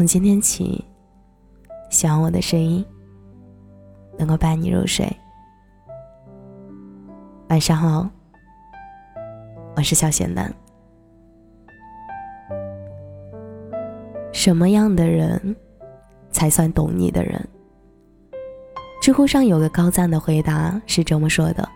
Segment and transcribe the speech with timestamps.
[0.00, 0.82] 从今天起，
[1.90, 2.82] 希望我的声音
[4.18, 5.06] 能够伴你入睡。
[7.50, 8.08] 晚上好，
[9.76, 10.50] 我是小咸蛋。
[14.32, 15.54] 什么样的人
[16.30, 17.46] 才算懂你的人？
[19.02, 21.68] 知乎上有个高赞的回答是这么说的：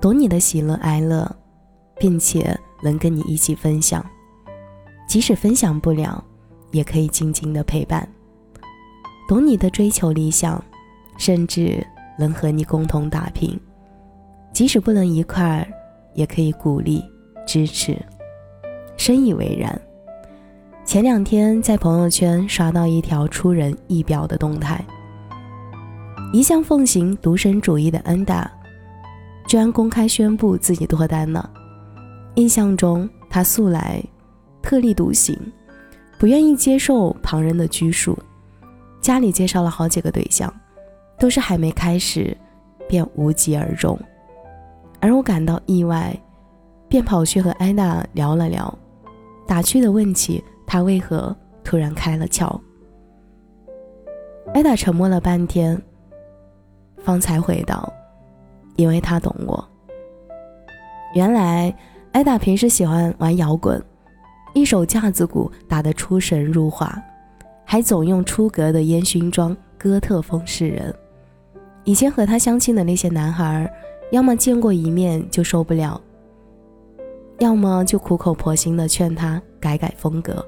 [0.00, 1.30] 懂你的喜乐哀乐，
[1.98, 4.02] 并且能跟你一起分享，
[5.06, 6.24] 即使分享不了。
[6.70, 8.08] 也可以静静的陪伴，
[9.28, 10.62] 懂你的追求理想，
[11.16, 11.84] 甚至
[12.18, 13.58] 能和你共同打拼，
[14.52, 15.66] 即使不能一块儿，
[16.14, 17.04] 也可以鼓励
[17.46, 17.96] 支持，
[18.96, 19.80] 深以为然。
[20.84, 24.84] 前两天在朋友圈刷到一条出人意表的动态，
[26.32, 28.50] 一向奉行独身主义的恩达，
[29.48, 31.50] 居然公开宣布自己脱单了。
[32.36, 34.02] 印象中他素来
[34.62, 35.36] 特立独行。
[36.18, 38.18] 不愿意接受旁人的拘束，
[39.00, 40.52] 家里介绍了好几个对象，
[41.18, 42.36] 都是还没开始，
[42.88, 43.98] 便无疾而终。
[45.00, 46.16] 而我感到意外，
[46.88, 48.72] 便跑去和艾达聊了聊，
[49.46, 52.58] 打趣的问起他为何突然开了窍。
[54.54, 55.80] 艾达沉默了半天，
[57.02, 57.92] 方才回道
[58.76, 59.62] ：“因为他懂我。”
[61.14, 61.74] 原来，
[62.12, 63.82] 艾达平时喜欢玩摇滚。
[64.56, 66.98] 一手架子鼓打得出神入化，
[67.62, 70.94] 还总用出格的烟熏妆哥特风示人。
[71.84, 73.70] 以前和他相亲的那些男孩，
[74.12, 76.00] 要么见过一面就受不了，
[77.38, 80.42] 要么就苦口婆心的劝他改改风格。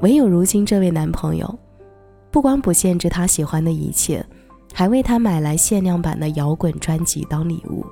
[0.00, 1.56] 唯有如今这位男朋友，
[2.32, 4.26] 不光不限制他喜欢的一切，
[4.72, 7.86] 还为他买来限量版的摇滚专辑当礼物，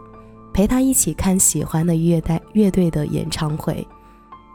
[0.52, 3.86] 陪他一起看喜欢的乐带乐队的演唱会。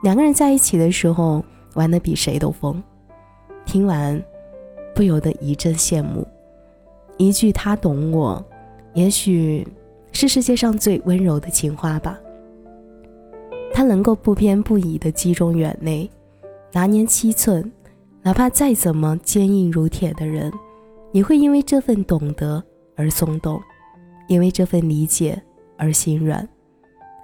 [0.03, 2.81] 两个人在一起的时候玩的比谁都疯，
[3.65, 4.21] 听完
[4.95, 6.25] 不由得一阵羡慕。
[7.17, 8.43] 一句“他懂我”，
[8.93, 9.67] 也许
[10.11, 12.17] 是世界上最温柔的情话吧。
[13.73, 16.09] 他能够不偏不倚的击中远内，
[16.71, 17.71] 拿捏七寸，
[18.21, 20.51] 哪怕再怎么坚硬如铁的人，
[21.11, 22.63] 也会因为这份懂得
[22.95, 23.59] 而松动，
[24.27, 25.41] 因为这份理解
[25.75, 26.47] 而心软，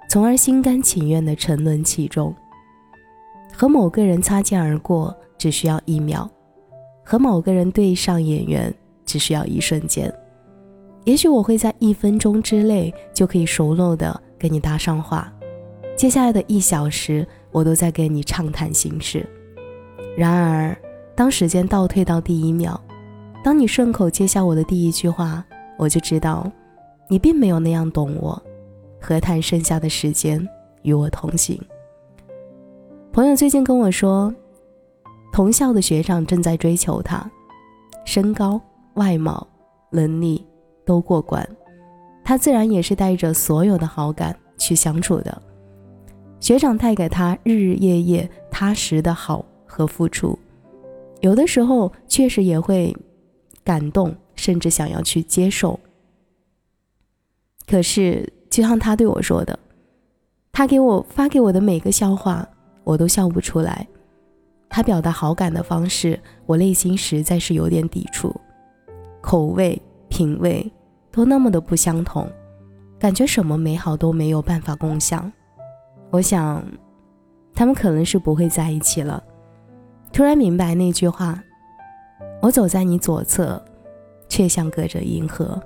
[0.08, 2.34] 从而心甘情愿的沉沦其中。
[3.56, 6.28] 和某个人擦肩而过只需要一秒，
[7.04, 10.12] 和某个人对上眼缘只需要一瞬间。
[11.04, 15.32] 也许我会在一分钟之内就可以熟络的跟你搭上话，
[15.96, 19.24] 接下来的一小时我都在跟你畅谈心事。
[20.16, 20.76] 然而，
[21.14, 22.80] 当时间倒退到第一秒，
[23.42, 25.44] 当你顺口接下我的第一句话，
[25.76, 26.50] 我就知道，
[27.08, 28.42] 你并没有那样懂我。
[29.00, 30.48] 何谈剩下的时间
[30.82, 31.60] 与我同行？
[33.14, 34.34] 朋友最近跟我说，
[35.32, 37.24] 同校的学长正在追求她，
[38.04, 38.60] 身高、
[38.94, 39.46] 外貌、
[39.90, 40.44] 能力
[40.84, 41.48] 都过关，
[42.24, 45.42] 他自然也是带着所有的好感去相处的。
[46.40, 50.36] 学长带给他日日夜夜踏实的好和付出，
[51.20, 52.92] 有的时候确实也会
[53.62, 55.78] 感动，甚至想要去接受。
[57.64, 59.56] 可是，就像他对我说的，
[60.50, 62.48] 他给我发给我的每个笑话。
[62.84, 63.88] 我都笑不出来，
[64.68, 68.34] 他表达好感的方式，我内心实在是有点抵触，
[69.22, 69.80] 口味
[70.10, 70.70] 品味
[71.10, 72.28] 都那么的不相同，
[72.98, 75.32] 感觉什么美好都没有办法共享。
[76.10, 76.62] 我想，
[77.54, 79.22] 他们可能是不会在一起了。
[80.12, 81.42] 突然明白那句话：
[82.42, 83.64] 我走在你左侧，
[84.28, 85.58] 却像隔着银河。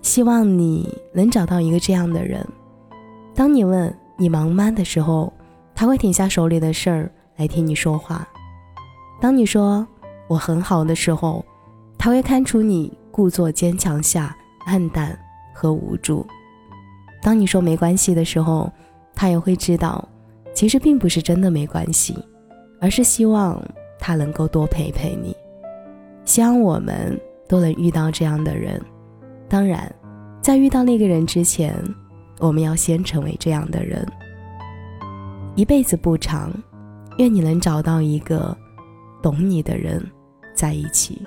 [0.00, 2.46] 希望你能找到一个这样的人，
[3.34, 5.32] 当你问你忙吗的时候。
[5.76, 8.26] 他会停下手里的事儿来听你说话。
[9.20, 9.86] 当你说
[10.26, 11.44] 我很好的时候，
[11.98, 15.16] 他会看出你故作坚强下暗淡
[15.54, 16.26] 和无助。
[17.22, 18.72] 当你说没关系的时候，
[19.14, 20.02] 他也会知道，
[20.54, 22.16] 其实并不是真的没关系，
[22.80, 23.62] 而是希望
[23.98, 25.36] 他能够多陪陪你。
[26.24, 28.80] 希望我们都能遇到这样的人。
[29.48, 29.94] 当然，
[30.40, 31.74] 在遇到那个人之前，
[32.38, 34.06] 我们要先成为这样的人。
[35.56, 36.52] 一辈子不长，
[37.16, 38.54] 愿你能找到一个
[39.22, 40.04] 懂你的人
[40.54, 41.26] 在一起。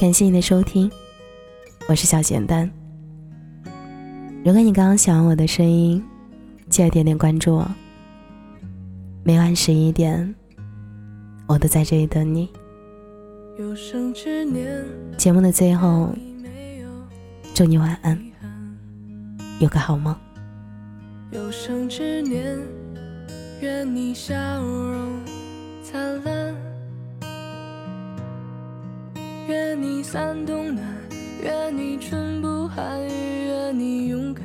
[0.00, 0.90] 感谢你的收听，
[1.86, 2.68] 我是小简单。
[4.42, 6.02] 如果你刚刚喜欢我的声音，
[6.70, 7.70] 记得点点关注哦。
[9.22, 10.34] 每晚十一点，
[11.46, 12.48] 我都在这里等你。
[15.18, 16.14] 节目的最后，
[17.54, 18.18] 祝你晚安，
[19.60, 20.16] 有个好梦。
[21.30, 22.58] 有生之年，
[23.60, 25.20] 愿你笑容
[25.82, 26.54] 灿烂，
[29.48, 30.84] 愿你三冬暖，
[31.42, 34.44] 愿你春不寒，愿你勇敢，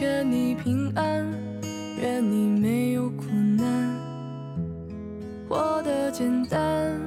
[0.00, 1.26] 愿你平安，
[2.00, 3.26] 愿你没有苦
[3.58, 3.94] 难，
[5.48, 6.98] 活得简单。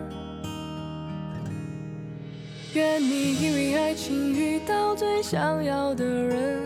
[2.80, 6.62] 愿你因为爱情遇到最想要的人，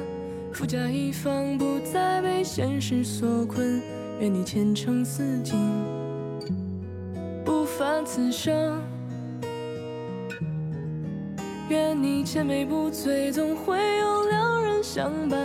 [0.51, 3.81] 富甲一方，不再被现实所困。
[4.19, 5.57] 愿你前程似锦，
[7.43, 8.79] 不凡此生。
[11.69, 15.39] 愿你千杯不醉，总会有良人相伴。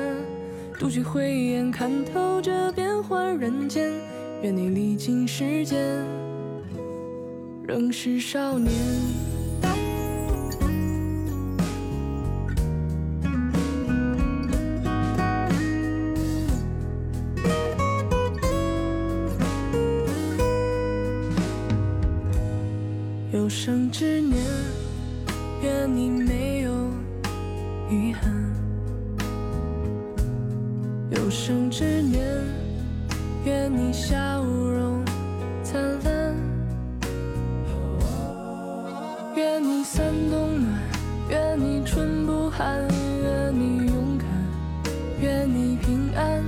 [0.79, 3.91] 独具慧眼，看透这变幻人间。
[4.43, 6.05] 愿你历经时间，
[7.67, 8.71] 仍是少年。
[23.59, 24.41] 有生之年，
[25.65, 26.71] 愿你没有
[27.91, 28.33] 遗憾。
[31.11, 32.25] 有生之年，
[33.45, 35.05] 愿你笑容
[35.65, 36.37] 灿烂。
[39.35, 40.81] 愿你三冬暖，
[41.29, 42.87] 愿你春不寒，
[43.25, 44.29] 愿你勇敢，
[45.21, 46.45] 愿你平安，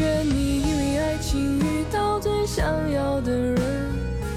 [0.00, 1.58] 愿你因为爱情。
[1.58, 3.60] 遇到最想要的人，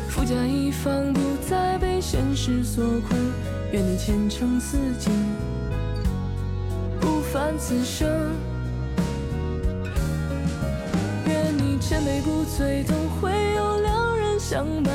[0.09, 3.17] 富甲一方，不再被现实所困。
[3.71, 5.09] 愿你前程似锦，
[6.99, 8.09] 不凡此生。
[11.27, 14.93] 愿你千杯不醉，总会有良人相伴。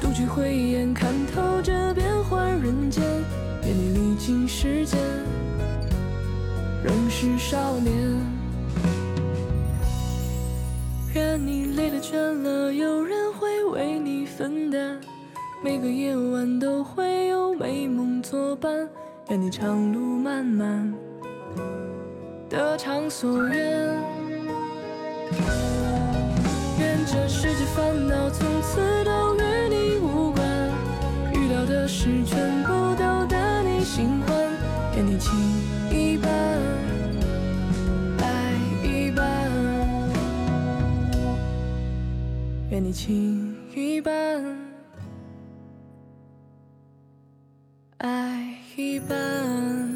[0.00, 3.04] 独具慧眼，看透这变幻人间。
[3.64, 4.98] 愿你历经时间，
[6.82, 8.33] 仍是少年。
[12.04, 15.00] 倦了，有人会为你分担；
[15.62, 18.86] 每个夜晚都会有美梦作伴。
[19.30, 20.94] 愿你长路漫漫，
[22.46, 23.58] 得偿所愿。
[26.78, 27.64] 愿这世界
[42.94, 44.56] 情一半，
[47.98, 49.93] 爱一半。